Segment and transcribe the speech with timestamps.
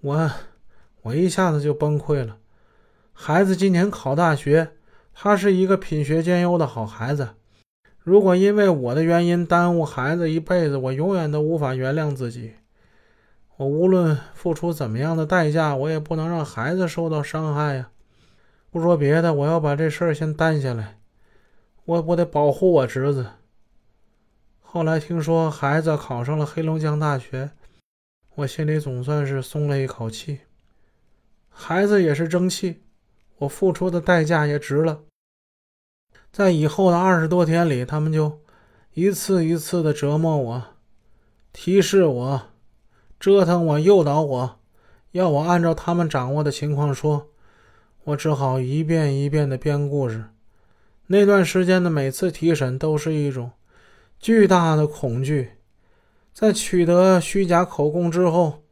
[0.00, 0.30] 我
[1.02, 2.38] 我一下子就崩溃了。
[3.12, 4.72] 孩子今年考大学，
[5.12, 7.30] 他是一个品学兼优的好孩子。
[7.98, 12.54] 如果因为我的原因耽误孩子一辈子，我永远都无法原谅自己。
[13.58, 17.90] 我无论付出怎么样的代价，我也不能让孩子受到伤害呀。
[18.70, 20.98] 不说别的，我要把这事儿先担下来。
[21.84, 23.26] 我我得保护我侄子。
[24.62, 27.50] 后来听说孩子考上了黑龙江大学，
[28.40, 30.40] 我心里总算是松了一口气。
[31.50, 32.80] 孩子也是争气，
[33.36, 35.02] 我付出的代价也值了。
[36.32, 38.40] 在以后的二十多天里，他们就
[38.94, 40.64] 一次一次的折磨我，
[41.52, 42.42] 提示我，
[43.18, 44.60] 折腾我，诱导我，
[45.10, 47.28] 要我按照他们掌握的情况说。
[48.04, 50.24] 我只好一遍一遍的编故事。
[51.08, 53.50] 那段时间的每次提审都是一种
[54.18, 55.50] 巨大的恐惧。
[56.32, 58.62] 在取得虚假口供之后，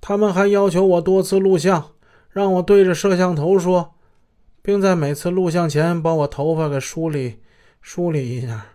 [0.00, 1.92] 他们还要求我多次录像，
[2.30, 3.90] 让我对着摄像头说。
[4.66, 7.42] 并在每次录像前把我头发给梳理
[7.82, 8.68] 梳理一下，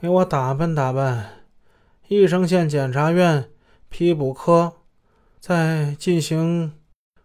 [0.00, 1.44] 给我打扮打扮。
[2.08, 3.48] 义城县检察院
[3.88, 4.72] 批捕科
[5.38, 6.72] 在进行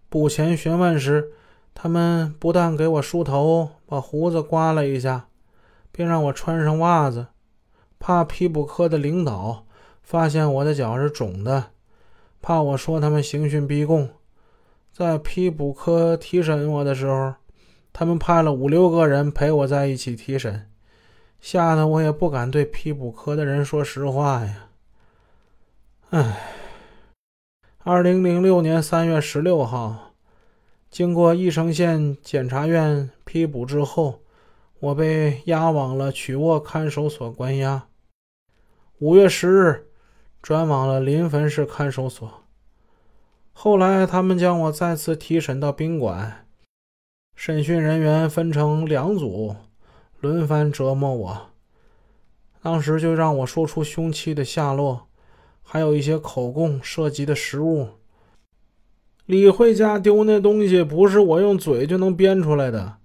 [0.07, 1.31] 捕前询问时，
[1.73, 5.27] 他们不但给我梳头，把胡子刮了一下，
[5.91, 7.25] 并让我穿上袜子，
[8.07, 9.65] 怕批捕科的领导
[10.03, 11.71] 发现我的脚是肿的，
[12.39, 14.07] 怕我说他们刑讯逼供。
[14.93, 17.33] 在批捕科提审我的时候，
[17.91, 20.69] 他们派了五六个人陪我在一起提审，
[21.41, 24.67] 吓得我也不敢对批捕科的人说实话呀。
[26.11, 26.37] 唉，
[27.79, 30.11] 二零零六年三月十六号，
[30.91, 34.21] 经过义城县检察院批捕之后，
[34.79, 37.87] 我被押往了曲沃看守所关押。
[38.99, 39.87] 五月十日，
[40.41, 42.45] 转往了临汾市看守所。
[43.51, 46.45] 后来，他们将我再次提审到宾馆，
[47.35, 49.57] 审讯人员分成两组，
[50.21, 51.49] 轮番折磨我。
[52.61, 55.07] 当时就让我说出凶器的下落，
[55.61, 57.89] 还有一些口供涉及的实物。
[59.25, 62.95] 李慧家丢那东西不是我用嘴就能编出来的，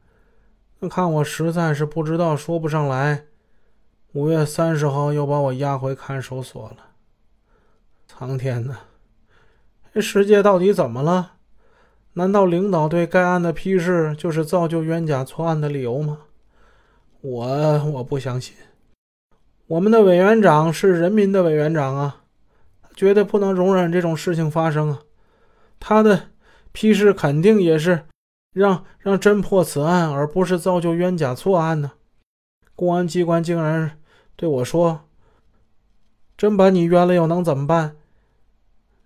[0.88, 3.24] 看我实在是不知道说不上来。
[4.12, 6.76] 五月三十号又把我押回看守所了。
[8.08, 8.78] 苍天呐！
[9.94, 11.34] 这世界到底怎么了？
[12.14, 16.22] 难道领导对该案的批示就是造就冤假错案的理由吗？
[17.20, 18.56] 我我不相信。
[19.68, 22.24] 我们的委员长是人民的委员长啊，
[22.96, 25.02] 绝对不能容忍这种事情发生啊！
[25.78, 26.30] 他的
[26.72, 28.06] 批示肯定也是
[28.52, 31.92] 让让侦破此案，而不是造就冤假错案呢。
[32.74, 33.98] 公安机关竟然
[34.40, 35.06] 对我说
[36.34, 37.96] ：“真把你冤了，又能怎么办？”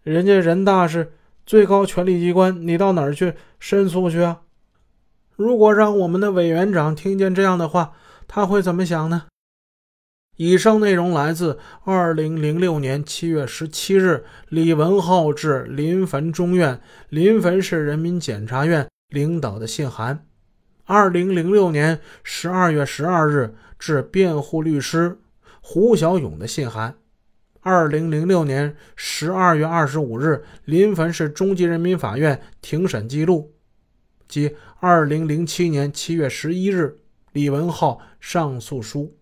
[0.04, 1.12] 人家人大是
[1.44, 4.42] 最高权力机关，你到哪儿去申诉去啊？
[5.34, 7.94] 如果让我们的委员长听见这样的话，
[8.28, 9.24] 他会怎么想呢？
[10.36, 20.24] 以上内容来自二零零六年七月十七日李文浩致临汾中院临汾市人民检察院领导的信函，
[20.84, 25.18] 二零零六年十二月十二日致辩护律师
[25.66, 26.98] 胡小勇的信函。
[27.62, 33.54] 二零零六年十二月二十五日，临汾市中级人民法院庭审记录，
[34.28, 36.98] 及二零零七年七月十一日
[37.32, 39.16] 李文浩上诉书。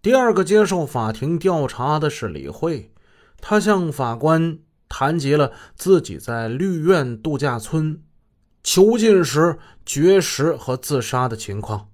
[0.00, 2.90] 第二个接受法庭调查的是李慧，
[3.38, 8.02] 他向法官谈及了自己在绿苑度假村
[8.62, 11.89] 囚禁时绝食和自杀的情况，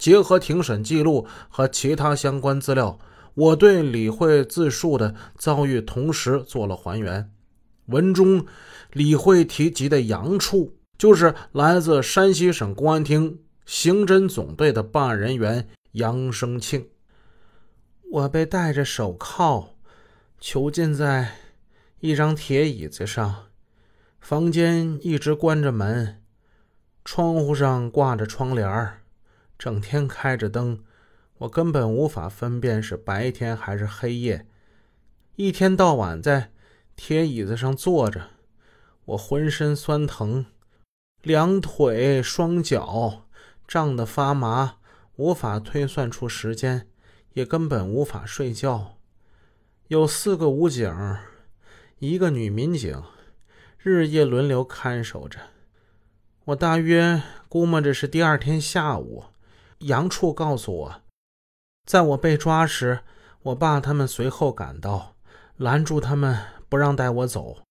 [0.00, 2.98] 结合庭审记录和其他相关资料。
[3.34, 7.30] 我对李慧自述的遭遇同时做了还原。
[7.86, 8.44] 文中，
[8.92, 16.88] 李慧提及的杨处就是来自山西省公安厅刑侦总队的办案人员杨生庆。
[18.10, 19.76] 我被戴着手铐，
[20.40, 21.36] 囚禁在
[22.00, 23.46] 一张铁椅子上，
[24.20, 26.20] 房间一直关着门，
[27.04, 28.99] 窗户上挂着窗帘
[29.60, 30.82] 整天开着灯。
[31.40, 34.46] 我根本无法分辨是白天还是黑夜，
[35.36, 36.50] 一天到晚在
[36.96, 38.28] 铁椅子上坐着，
[39.04, 40.46] 我浑身酸疼，
[41.20, 43.26] 两腿双脚
[43.68, 44.76] 胀得发麻，
[45.16, 46.88] 无法推算出时间，
[47.34, 48.96] 也根本无法睡觉。
[49.88, 50.90] 有四个武警，
[51.98, 53.02] 一个女民警，
[53.76, 55.38] 日夜轮流看守着。
[56.46, 59.24] 我大约估摸着是第二天下午，
[59.80, 61.02] 杨处告诉我。
[61.86, 63.00] 在我被抓时，
[63.42, 65.14] 我爸他们随后赶到，
[65.56, 66.38] 拦住他们，
[66.68, 67.62] 不让带我走。